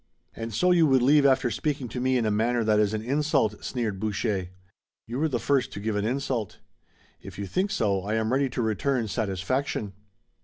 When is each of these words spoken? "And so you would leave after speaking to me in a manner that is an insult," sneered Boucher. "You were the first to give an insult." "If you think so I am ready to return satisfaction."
"And 0.35 0.51
so 0.51 0.71
you 0.71 0.87
would 0.87 1.03
leave 1.03 1.27
after 1.27 1.51
speaking 1.51 1.87
to 1.89 1.99
me 2.01 2.17
in 2.17 2.25
a 2.25 2.31
manner 2.31 2.63
that 2.63 2.79
is 2.79 2.95
an 2.95 3.03
insult," 3.03 3.63
sneered 3.63 3.99
Boucher. 3.99 4.47
"You 5.05 5.19
were 5.19 5.27
the 5.27 5.37
first 5.37 5.71
to 5.73 5.79
give 5.79 5.95
an 5.95 6.05
insult." 6.07 6.57
"If 7.21 7.37
you 7.37 7.45
think 7.45 7.69
so 7.69 8.01
I 8.01 8.15
am 8.15 8.33
ready 8.33 8.49
to 8.49 8.63
return 8.63 9.07
satisfaction." 9.07 9.93